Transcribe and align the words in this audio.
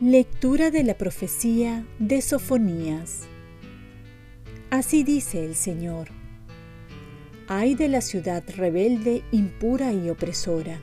Lectura 0.00 0.70
de 0.70 0.82
la 0.82 0.94
profecía 0.94 1.84
de 1.98 2.22
Sofonías. 2.22 3.24
Así 4.70 5.04
dice 5.04 5.44
el 5.44 5.54
Señor. 5.54 6.08
Ay 7.48 7.74
de 7.74 7.88
la 7.88 8.00
ciudad 8.00 8.42
rebelde, 8.56 9.22
impura 9.30 9.92
y 9.92 10.08
opresora. 10.08 10.80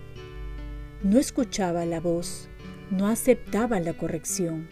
No 1.02 1.18
escuchaba 1.18 1.84
la 1.86 2.00
voz, 2.00 2.48
no 2.92 3.08
aceptaba 3.08 3.80
la 3.80 3.94
corrección, 3.94 4.70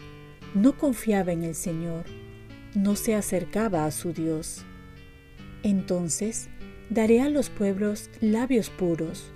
no 0.56 0.76
confiaba 0.76 1.32
en 1.32 1.44
el 1.44 1.54
Señor, 1.54 2.06
no 2.74 2.96
se 2.96 3.14
acercaba 3.14 3.86
a 3.86 3.92
su 3.92 4.12
Dios. 4.12 4.66
Entonces 5.62 6.50
daré 6.90 7.22
a 7.22 7.30
los 7.30 7.52
pueblos 7.52 8.10
labios 8.20 8.72
puros, 8.72 9.32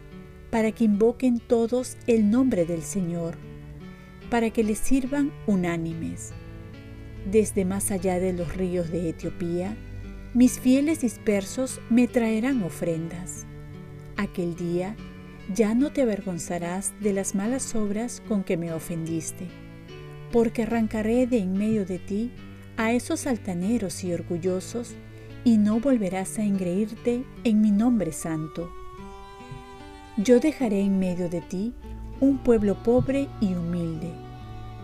para 0.49 0.71
que 0.71 0.85
invoquen 0.85 1.39
todos 1.39 1.95
el 2.07 2.31
nombre 2.31 2.65
del 2.65 2.81
Señor 2.81 3.37
para 4.29 4.49
que 4.51 4.63
les 4.63 4.79
sirvan 4.79 5.31
unánimes. 5.47 6.31
Desde 7.29 7.65
más 7.65 7.91
allá 7.91 8.19
de 8.19 8.33
los 8.33 8.55
ríos 8.55 8.89
de 8.91 9.09
Etiopía, 9.09 9.75
mis 10.33 10.59
fieles 10.59 11.01
dispersos 11.01 11.81
me 11.89 12.07
traerán 12.07 12.63
ofrendas. 12.63 13.45
Aquel 14.15 14.55
día 14.55 14.95
ya 15.53 15.73
no 15.73 15.91
te 15.91 16.03
avergonzarás 16.03 16.93
de 17.01 17.13
las 17.13 17.35
malas 17.35 17.75
obras 17.75 18.21
con 18.27 18.43
que 18.43 18.57
me 18.57 18.71
ofendiste, 18.71 19.47
porque 20.31 20.63
arrancaré 20.63 21.27
de 21.27 21.39
en 21.39 21.53
medio 21.53 21.85
de 21.85 21.99
ti 21.99 22.31
a 22.77 22.93
esos 22.93 23.27
altaneros 23.27 24.03
y 24.03 24.13
orgullosos, 24.13 24.95
y 25.43 25.57
no 25.57 25.79
volverás 25.79 26.37
a 26.37 26.43
engreírte 26.43 27.23
en 27.43 27.61
mi 27.61 27.71
nombre 27.71 28.11
santo. 28.11 28.69
Yo 30.17 30.39
dejaré 30.39 30.81
en 30.81 30.99
medio 30.99 31.29
de 31.29 31.41
ti 31.41 31.73
un 32.19 32.39
pueblo 32.39 32.83
pobre 32.83 33.27
y 33.39 33.53
humilde, 33.53 34.11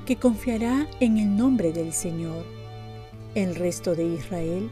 que 0.05 0.15
confiará 0.15 0.87
en 0.99 1.17
el 1.17 1.35
nombre 1.35 1.73
del 1.73 1.93
Señor. 1.93 2.45
El 3.33 3.55
resto 3.55 3.95
de 3.95 4.05
Israel 4.05 4.69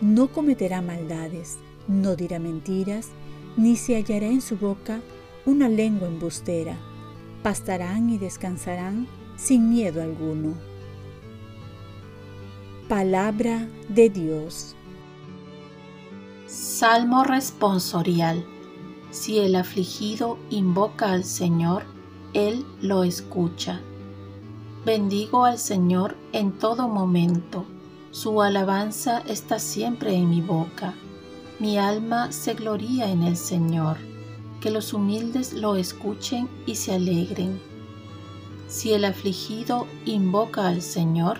no 0.00 0.28
cometerá 0.28 0.82
maldades, 0.82 1.58
no 1.88 2.14
dirá 2.14 2.38
mentiras, 2.38 3.08
ni 3.56 3.76
se 3.76 3.96
hallará 3.96 4.26
en 4.26 4.40
su 4.40 4.56
boca 4.56 5.00
una 5.46 5.68
lengua 5.68 6.08
embustera. 6.08 6.76
Pastarán 7.42 8.08
y 8.10 8.18
descansarán 8.18 9.06
sin 9.36 9.70
miedo 9.70 10.02
alguno. 10.02 10.54
Palabra 12.88 13.68
de 13.88 14.10
Dios. 14.10 14.74
Salmo 16.46 17.24
responsorial. 17.24 18.44
Si 19.10 19.38
el 19.38 19.56
afligido 19.56 20.38
invoca 20.50 21.12
al 21.12 21.24
Señor, 21.24 21.84
Él 22.32 22.64
lo 22.80 23.04
escucha. 23.04 23.80
Bendigo 24.84 25.44
al 25.44 25.58
Señor 25.58 26.16
en 26.32 26.52
todo 26.52 26.88
momento. 26.88 27.64
Su 28.10 28.42
alabanza 28.42 29.22
está 29.26 29.58
siempre 29.58 30.14
en 30.14 30.28
mi 30.30 30.40
boca. 30.40 30.94
Mi 31.58 31.78
alma 31.78 32.32
se 32.32 32.54
gloría 32.54 33.10
en 33.10 33.22
el 33.22 33.36
Señor. 33.36 33.96
Que 34.60 34.70
los 34.70 34.92
humildes 34.92 35.52
lo 35.54 35.76
escuchen 35.76 36.48
y 36.66 36.74
se 36.74 36.92
alegren. 36.92 37.73
Si 38.74 38.92
el 38.92 39.04
afligido 39.04 39.86
invoca 40.04 40.66
al 40.66 40.82
Señor, 40.82 41.38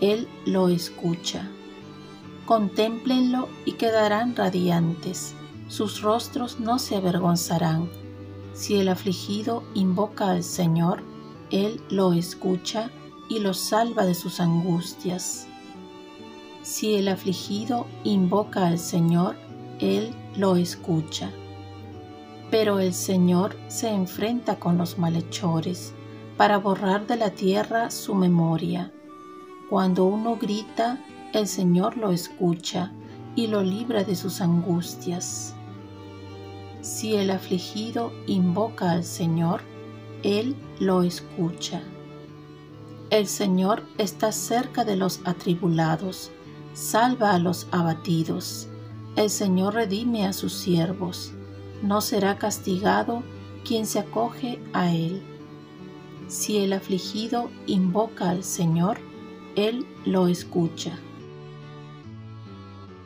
Él 0.00 0.26
lo 0.44 0.70
escucha. 0.70 1.48
Contémplenlo 2.46 3.48
y 3.64 3.74
quedarán 3.74 4.34
radiantes 4.34 5.36
sus 5.68 6.02
rostros 6.02 6.58
no 6.58 6.80
se 6.80 6.96
avergonzarán. 6.96 7.88
Si 8.54 8.74
el 8.74 8.88
afligido 8.88 9.62
invoca 9.74 10.32
al 10.32 10.42
Señor, 10.42 11.04
Él 11.52 11.80
lo 11.90 12.12
escucha 12.12 12.90
y 13.28 13.38
lo 13.38 13.54
salva 13.54 14.04
de 14.04 14.16
sus 14.16 14.40
angustias. 14.40 15.46
Si 16.62 16.96
el 16.96 17.06
afligido 17.06 17.86
invoca 18.02 18.66
al 18.66 18.80
Señor, 18.80 19.36
Él 19.78 20.12
lo 20.34 20.56
escucha. 20.56 21.30
Pero 22.50 22.80
el 22.80 22.94
Señor 22.94 23.56
se 23.68 23.90
enfrenta 23.90 24.58
con 24.58 24.76
los 24.76 24.98
malhechores 24.98 25.94
para 26.36 26.58
borrar 26.58 27.06
de 27.06 27.16
la 27.16 27.30
tierra 27.30 27.90
su 27.90 28.14
memoria. 28.14 28.92
Cuando 29.70 30.04
uno 30.04 30.36
grita, 30.36 30.98
el 31.32 31.46
Señor 31.48 31.96
lo 31.96 32.10
escucha 32.10 32.92
y 33.36 33.46
lo 33.46 33.62
libra 33.62 34.04
de 34.04 34.14
sus 34.14 34.40
angustias. 34.40 35.54
Si 36.80 37.14
el 37.14 37.30
afligido 37.30 38.12
invoca 38.26 38.90
al 38.90 39.04
Señor, 39.04 39.62
Él 40.22 40.54
lo 40.80 41.02
escucha. 41.02 41.82
El 43.10 43.26
Señor 43.26 43.84
está 43.98 44.32
cerca 44.32 44.84
de 44.84 44.96
los 44.96 45.20
atribulados, 45.24 46.30
salva 46.72 47.32
a 47.32 47.38
los 47.38 47.68
abatidos. 47.70 48.68
El 49.16 49.30
Señor 49.30 49.74
redime 49.74 50.26
a 50.26 50.32
sus 50.32 50.52
siervos. 50.52 51.32
No 51.82 52.00
será 52.00 52.38
castigado 52.38 53.22
quien 53.64 53.86
se 53.86 54.00
acoge 54.00 54.60
a 54.72 54.92
Él. 54.92 55.22
Si 56.28 56.58
el 56.58 56.72
afligido 56.72 57.50
invoca 57.66 58.30
al 58.30 58.44
Señor, 58.44 58.98
Él 59.56 59.86
lo 60.06 60.26
escucha. 60.26 60.98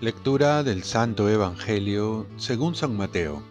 Lectura 0.00 0.62
del 0.62 0.84
Santo 0.84 1.28
Evangelio 1.28 2.26
según 2.36 2.76
San 2.76 2.96
Mateo. 2.96 3.42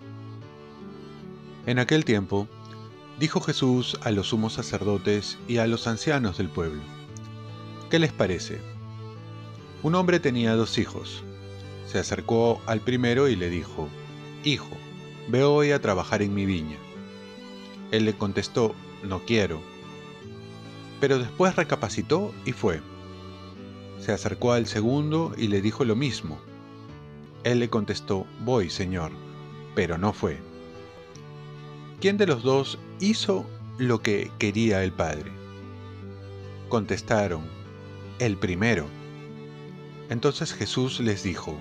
En 1.66 1.80
aquel 1.80 2.06
tiempo, 2.06 2.48
dijo 3.20 3.42
Jesús 3.42 4.00
a 4.04 4.12
los 4.12 4.30
sumos 4.30 4.54
sacerdotes 4.54 5.38
y 5.50 5.58
a 5.58 5.68
los 5.68 5.86
ancianos 5.86 6.38
del 6.38 6.48
pueblo, 6.48 6.82
¿qué 7.90 8.00
les 8.00 8.14
parece? 8.14 8.62
Un 9.84 9.96
hombre 9.96 10.22
tenía 10.22 10.56
dos 10.56 10.78
hijos. 10.78 11.24
Se 11.88 12.00
acercó 12.00 12.62
al 12.66 12.80
primero 12.80 13.28
y 13.28 13.36
le 13.36 13.50
dijo, 13.50 13.90
Hijo, 14.46 14.70
ve 15.28 15.44
hoy 15.44 15.72
a 15.72 15.82
trabajar 15.82 16.22
en 16.22 16.34
mi 16.34 16.46
viña. 16.46 16.78
Él 17.92 18.06
le 18.06 18.18
contestó, 18.18 18.74
No 19.04 19.20
quiero. 19.26 19.62
Pero 21.00 21.20
después 21.20 21.56
recapacitó 21.56 22.34
y 22.46 22.52
fue. 22.52 22.82
Se 24.00 24.12
acercó 24.12 24.54
al 24.54 24.68
segundo 24.68 25.34
y 25.38 25.48
le 25.48 25.62
dijo 25.62 25.86
lo 25.86 25.96
mismo. 25.96 26.40
Él 27.44 27.60
le 27.60 27.70
contestó, 27.70 28.26
Voy, 28.44 28.70
Señor, 28.70 29.12
pero 29.76 29.98
no 29.98 30.14
fue. 30.14 30.40
¿Quién 32.02 32.18
de 32.18 32.28
los 32.28 32.44
dos 32.44 32.78
hizo 33.00 33.46
lo 33.78 34.02
que 34.02 34.32
quería 34.38 34.84
el 34.84 34.92
Padre? 34.92 35.32
Contestaron, 36.70 37.44
el 38.20 38.38
primero. 38.38 38.86
Entonces 40.10 40.54
Jesús 40.54 41.00
les 41.00 41.24
dijo, 41.24 41.58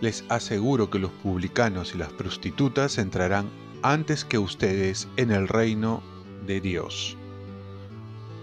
les 0.00 0.24
aseguro 0.28 0.90
que 0.90 0.98
los 0.98 1.10
publicanos 1.10 1.94
y 1.94 1.98
las 1.98 2.12
prostitutas 2.12 2.98
entrarán 2.98 3.48
antes 3.82 4.24
que 4.24 4.38
ustedes 4.38 5.08
en 5.16 5.30
el 5.30 5.48
reino 5.48 6.02
de 6.46 6.60
Dios. 6.60 7.16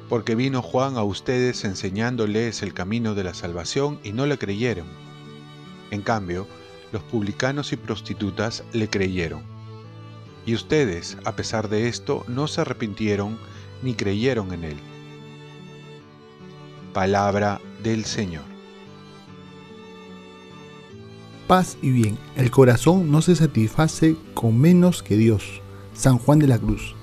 Porque 0.10 0.36
vino 0.36 0.62
Juan 0.62 0.98
a 0.98 1.04
ustedes 1.04 1.64
enseñándoles 1.64 2.64
el 2.64 2.74
camino 2.74 3.16
de 3.16 3.24
la 3.24 3.34
salvación 3.34 4.00
y 4.04 4.12
no 4.12 4.26
le 4.26 4.38
creyeron. 4.38 4.88
En 5.92 6.02
cambio, 6.02 6.48
los 6.92 7.04
publicanos 7.04 7.72
y 7.74 7.78
prostitutas 7.78 8.64
le 8.74 8.90
creyeron. 8.90 9.44
Y 10.46 10.56
ustedes, 10.56 11.18
a 11.26 11.36
pesar 11.36 11.70
de 11.70 11.88
esto, 11.88 12.24
no 12.28 12.48
se 12.48 12.62
arrepintieron 12.62 13.38
ni 13.84 13.94
creyeron 13.94 14.54
en 14.54 14.64
él. 14.64 14.78
Palabra 16.94 17.62
del 17.84 18.06
Señor. 18.06 18.44
Paz 21.47 21.78
y 21.82 21.90
bien. 21.90 22.18
El 22.35 22.52
corazón 22.52 23.12
no 23.12 23.22
se 23.22 23.35
satisface 23.35 24.16
con 24.34 24.59
menos 24.59 25.02
que 25.02 25.18
Dios. 25.18 25.62
San 25.94 26.18
Juan 26.18 26.40
de 26.40 26.47
la 26.47 26.59
Cruz. 26.59 26.96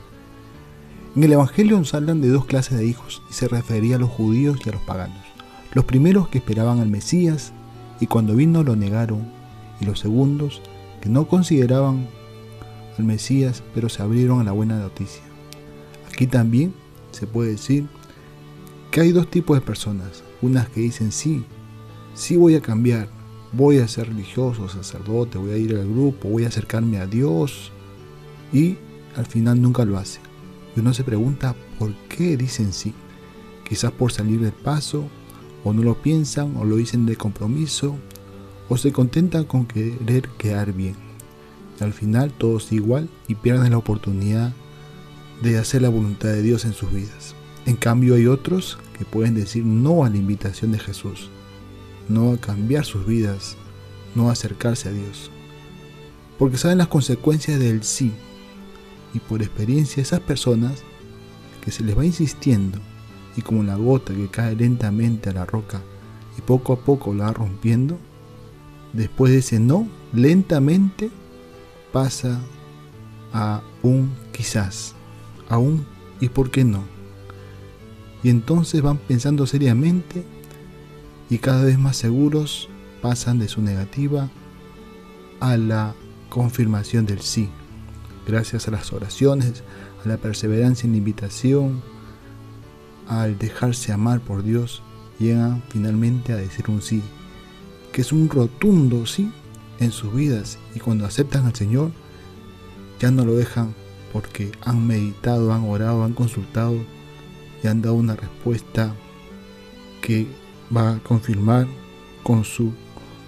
En 1.16 1.24
el 1.24 1.32
Evangelio 1.32 1.78
nos 1.78 1.94
hablan 1.94 2.20
de 2.20 2.28
dos 2.28 2.44
clases 2.44 2.76
de 2.76 2.84
hijos 2.84 3.22
y 3.30 3.32
se 3.32 3.48
refería 3.48 3.96
a 3.96 3.98
los 3.98 4.10
judíos 4.10 4.58
y 4.62 4.68
a 4.68 4.72
los 4.72 4.82
paganos. 4.82 5.24
Los 5.72 5.86
primeros 5.86 6.28
que 6.28 6.36
esperaban 6.36 6.78
al 6.78 6.90
Mesías 6.90 7.54
y 8.00 8.06
cuando 8.06 8.36
vino 8.36 8.62
lo 8.62 8.76
negaron, 8.76 9.26
y 9.80 9.86
los 9.86 9.98
segundos 9.98 10.60
que 11.00 11.08
no 11.08 11.26
consideraban 11.26 12.06
al 12.98 13.04
Mesías, 13.04 13.62
pero 13.74 13.88
se 13.88 14.02
abrieron 14.02 14.40
a 14.40 14.44
la 14.44 14.52
buena 14.52 14.78
noticia. 14.78 15.22
Aquí 16.06 16.26
también 16.26 16.74
se 17.12 17.26
puede 17.26 17.52
decir 17.52 17.86
que 18.90 19.00
hay 19.00 19.12
dos 19.12 19.30
tipos 19.30 19.56
de 19.56 19.64
personas. 19.64 20.22
Unas 20.42 20.68
que 20.68 20.80
dicen 20.80 21.12
sí, 21.12 21.46
sí 22.12 22.36
voy 22.36 22.56
a 22.56 22.60
cambiar, 22.60 23.08
voy 23.54 23.78
a 23.78 23.88
ser 23.88 24.08
religioso, 24.08 24.68
sacerdote, 24.68 25.38
voy 25.38 25.52
a 25.52 25.56
ir 25.56 25.74
al 25.76 25.88
grupo, 25.88 26.28
voy 26.28 26.44
a 26.44 26.48
acercarme 26.48 26.98
a 26.98 27.06
Dios 27.06 27.72
y 28.52 28.76
al 29.16 29.24
final 29.24 29.62
nunca 29.62 29.86
lo 29.86 29.96
hace. 29.96 30.25
Y 30.76 30.80
uno 30.80 30.92
se 30.92 31.04
pregunta 31.04 31.56
por 31.78 31.94
qué 32.08 32.36
dicen 32.36 32.72
sí. 32.72 32.92
Quizás 33.66 33.90
por 33.92 34.12
salir 34.12 34.40
del 34.40 34.52
paso 34.52 35.08
o 35.64 35.72
no 35.72 35.82
lo 35.82 36.00
piensan, 36.00 36.56
o 36.56 36.64
lo 36.64 36.76
dicen 36.76 37.06
de 37.06 37.16
compromiso, 37.16 37.96
o 38.68 38.76
se 38.76 38.92
contentan 38.92 39.44
con 39.44 39.66
querer 39.66 40.28
quedar 40.38 40.72
bien. 40.72 40.94
Al 41.80 41.92
final 41.92 42.32
todo 42.32 42.58
es 42.58 42.70
igual 42.72 43.08
y 43.26 43.34
pierden 43.34 43.72
la 43.72 43.78
oportunidad 43.78 44.52
de 45.42 45.58
hacer 45.58 45.82
la 45.82 45.88
voluntad 45.88 46.28
de 46.28 46.42
Dios 46.42 46.64
en 46.64 46.72
sus 46.72 46.92
vidas. 46.92 47.34
En 47.66 47.76
cambio 47.76 48.14
hay 48.14 48.26
otros 48.26 48.78
que 48.96 49.04
pueden 49.04 49.34
decir 49.34 49.64
no 49.64 50.04
a 50.04 50.10
la 50.10 50.16
invitación 50.16 50.72
de 50.72 50.78
Jesús, 50.78 51.30
no 52.08 52.32
a 52.32 52.38
cambiar 52.38 52.84
sus 52.84 53.04
vidas, 53.04 53.56
no 54.14 54.28
a 54.28 54.32
acercarse 54.32 54.88
a 54.88 54.92
Dios. 54.92 55.30
Porque 56.38 56.58
saben 56.58 56.78
las 56.78 56.88
consecuencias 56.88 57.58
del 57.58 57.82
sí. 57.82 58.12
Y 59.14 59.20
por 59.20 59.42
experiencia 59.42 60.02
esas 60.02 60.20
personas 60.20 60.82
que 61.64 61.70
se 61.70 61.82
les 61.82 61.96
va 61.96 62.04
insistiendo 62.04 62.78
y 63.36 63.42
como 63.42 63.62
la 63.62 63.76
gota 63.76 64.14
que 64.14 64.28
cae 64.28 64.56
lentamente 64.56 65.30
a 65.30 65.34
la 65.34 65.44
roca 65.44 65.82
y 66.38 66.42
poco 66.42 66.72
a 66.72 66.80
poco 66.80 67.14
la 67.14 67.26
va 67.26 67.32
rompiendo, 67.32 67.98
después 68.92 69.32
de 69.32 69.38
ese 69.38 69.60
no, 69.60 69.88
lentamente 70.12 71.10
pasa 71.92 72.40
a 73.32 73.62
un 73.82 74.12
quizás, 74.32 74.94
a 75.48 75.58
un 75.58 75.86
y 76.20 76.28
por 76.28 76.50
qué 76.50 76.64
no. 76.64 76.84
Y 78.22 78.30
entonces 78.30 78.82
van 78.82 78.98
pensando 78.98 79.46
seriamente 79.46 80.24
y 81.28 81.38
cada 81.38 81.64
vez 81.64 81.78
más 81.78 81.96
seguros 81.96 82.68
pasan 83.02 83.38
de 83.38 83.48
su 83.48 83.60
negativa 83.62 84.30
a 85.40 85.56
la 85.56 85.94
confirmación 86.28 87.06
del 87.06 87.20
sí, 87.20 87.50
gracias 88.26 88.68
a 88.68 88.70
las 88.70 88.92
oraciones, 88.92 89.62
a 90.04 90.08
la 90.08 90.16
perseverancia 90.16 90.86
en 90.86 90.92
la 90.92 90.98
invitación, 90.98 91.82
al 93.08 93.38
dejarse 93.38 93.92
amar 93.92 94.20
por 94.20 94.42
Dios, 94.42 94.82
llegan 95.18 95.62
finalmente 95.68 96.32
a 96.32 96.36
decir 96.36 96.66
un 96.68 96.82
sí, 96.82 97.02
que 97.92 98.00
es 98.00 98.12
un 98.12 98.28
rotundo 98.28 99.06
sí 99.06 99.30
en 99.78 99.92
sus 99.92 100.12
vidas 100.14 100.58
y 100.74 100.80
cuando 100.80 101.06
aceptan 101.06 101.46
al 101.46 101.54
Señor, 101.54 101.92
ya 102.98 103.10
no 103.10 103.24
lo 103.24 103.34
dejan 103.34 103.74
porque 104.12 104.52
han 104.62 104.86
meditado, 104.86 105.52
han 105.52 105.64
orado, 105.68 106.04
han 106.04 106.14
consultado 106.14 106.76
y 107.62 107.66
han 107.68 107.82
dado 107.82 107.94
una 107.94 108.16
respuesta 108.16 108.94
que 110.00 110.26
va 110.74 110.94
a 110.94 110.98
confirmar 111.00 111.66
con 112.22 112.44
su 112.44 112.72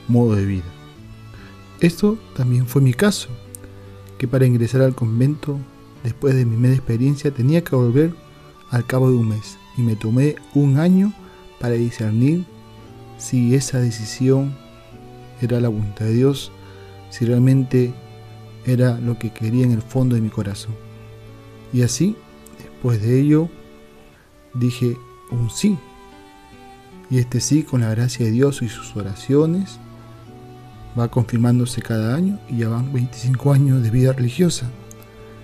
modo 0.09 0.35
de 0.35 0.47
vida. 0.47 0.65
Esto 1.81 2.19
también 2.35 2.67
fue 2.67 2.83
mi 2.83 2.95
caso, 2.95 3.29
que 4.19 4.29
para 4.29 4.47
ingresar 4.47 4.83
al 4.83 4.95
convento, 4.95 5.59
después 6.03 6.35
de 6.35 6.45
mi 6.45 6.57
media 6.57 6.77
experiencia, 6.77 7.31
tenía 7.31 7.63
que 7.65 7.77
volver 7.77 8.13
al 8.71 8.87
cabo 8.87 9.11
de 9.11 9.17
un 9.17 9.29
mes 9.29 9.57
y 9.77 9.83
me 9.83 9.97
tomé 9.97 10.37
un 10.55 10.79
año 10.79 11.13
para 11.61 11.75
discernir 11.75 12.45
si 13.17 13.55
esa 13.55 13.81
decisión 13.81 14.55
era 15.41 15.61
la 15.61 15.69
voluntad 15.69 16.05
de 16.05 16.13
Dios, 16.13 16.53
si 17.11 17.25
realmente 17.25 17.95
era 18.67 18.99
lo 18.99 19.19
que 19.19 19.31
quería 19.31 19.65
en 19.65 19.73
el 19.73 19.83
fondo 19.83 20.15
de 20.15 20.21
mi 20.21 20.29
corazón. 20.29 20.75
Y 21.73 21.83
así, 21.83 22.17
después 22.59 23.01
de 23.03 23.21
ello, 23.21 23.49
dije 24.55 24.97
un 25.31 25.51
sí. 25.51 25.79
Y 27.11 27.19
este 27.19 27.41
sí, 27.41 27.63
con 27.63 27.81
la 27.81 27.91
gracia 27.91 28.27
de 28.27 28.33
Dios 28.33 28.63
y 28.63 28.69
sus 28.69 28.95
oraciones, 28.97 29.79
va 30.99 31.09
confirmándose 31.09 31.81
cada 31.83 32.15
año 32.15 32.39
y 32.49 32.59
ya 32.59 32.69
van 32.69 32.93
25 32.93 33.53
años 33.53 33.83
de 33.83 33.91
vida 33.91 34.13
religiosa 34.13 34.71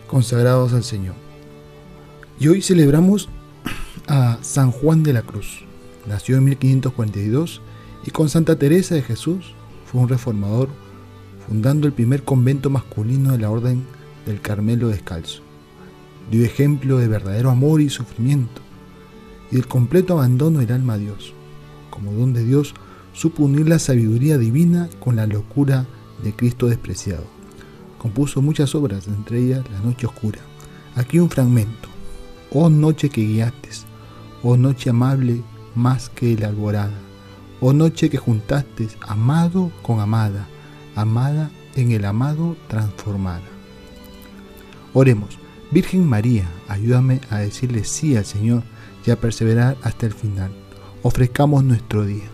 consagrados 0.07 0.73
al 0.73 0.85
Señor. 0.85 1.15
Y 2.39 2.49
hoy 2.49 2.63
celebramos 2.63 3.29
a 4.07 4.39
San 4.43 4.71
Juan 4.71 5.03
de 5.03 5.13
la 5.13 5.23
Cruz. 5.23 5.65
Nació 6.07 6.37
en 6.37 6.45
1542 6.45 7.61
y 8.05 8.11
con 8.11 8.29
Santa 8.29 8.57
Teresa 8.57 8.95
de 8.95 9.03
Jesús 9.03 9.55
fue 9.87 10.03
un 10.03 10.09
reformador, 10.09 10.69
fundando 11.47 11.87
el 11.87 11.93
primer 11.93 12.23
convento 12.23 12.71
masculino 12.71 13.33
de 13.33 13.39
la 13.39 13.51
Orden 13.51 13.85
del 14.27 14.41
Carmelo 14.41 14.89
Descalzo. 14.89 15.43
Dio 16.31 16.45
ejemplo 16.45 16.99
de 16.99 17.09
verdadero 17.09 17.51
amor 17.51 17.81
y 17.81 17.91
sufrimiento 17.91 18.61
y 19.51 19.57
del 19.57 19.67
completo 19.67 20.15
abandono 20.15 20.61
del 20.61 20.73
alma 20.73 20.95
a 20.95 20.99
Dios. 20.99 21.33
Como 21.91 22.13
don 22.13 22.33
de 22.33 22.45
Dios, 22.45 22.75
supo 23.15 23.45
unir 23.45 23.67
la 23.69 23.79
sabiduría 23.79 24.37
divina 24.37 24.91
con 25.01 25.17
la 25.17 25.27
locura 25.27 25.87
de 26.23 26.35
Cristo 26.35 26.67
despreciado. 26.67 27.25
Compuso 27.99 28.43
muchas 28.43 28.75
obras, 28.75 29.09
entre 29.09 29.39
ellas 29.39 29.65
La 29.71 29.81
Noche 29.81 30.07
Oscura. 30.07 30.41
Aquí 30.95 31.19
un 31.19 31.31
fragmento. 31.31 31.89
Oh 32.51 32.69
noche 32.69 33.09
que 33.09 33.23
guiaste, 33.23 33.71
oh 34.43 34.57
noche 34.57 34.91
amable 34.91 35.43
más 35.75 36.09
que 36.09 36.37
la 36.37 36.49
alborada, 36.49 36.95
oh 37.61 37.73
noche 37.73 38.11
que 38.11 38.19
juntaste 38.19 38.89
amado 39.01 39.73
con 39.83 39.99
amada, 39.99 40.47
amada 40.95 41.51
en 41.75 41.91
el 41.91 42.05
amado 42.05 42.57
transformada. 42.69 43.43
Oremos, 44.93 45.39
Virgen 45.73 46.07
María, 46.07 46.49
ayúdame 46.69 47.21
a 47.31 47.39
decirle 47.39 47.83
sí 47.83 48.17
al 48.17 48.25
Señor 48.25 48.63
y 49.05 49.11
a 49.11 49.21
perseverar 49.21 49.77
hasta 49.83 50.07
el 50.07 50.13
final. 50.13 50.53
Ofrezcamos 51.03 51.65
nuestro 51.65 52.05
día. 52.05 52.34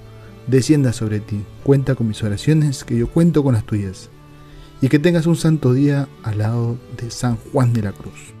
descienda 0.47 0.93
sobre 0.93 1.19
ti. 1.19 1.43
Cuenta 1.63 1.95
con 1.95 2.07
mis 2.07 2.23
oraciones, 2.23 2.83
que 2.83 2.97
yo 2.97 3.07
cuento 3.07 3.43
con 3.43 3.53
las 3.53 3.65
tuyas. 3.65 4.09
Y 4.81 4.89
que 4.89 4.99
tengas 4.99 5.27
un 5.27 5.35
santo 5.35 5.73
día 5.73 6.07
al 6.23 6.39
lado 6.39 6.77
de 6.97 7.11
San 7.11 7.37
Juan 7.37 7.73
de 7.73 7.83
la 7.83 7.91
Cruz. 7.91 8.33